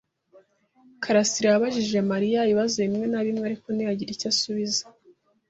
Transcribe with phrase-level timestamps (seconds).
[1.03, 4.81] karasira yabajije Mariya ibibazo bimwe na bimwe, ariko ntiyagira icyo asubiza.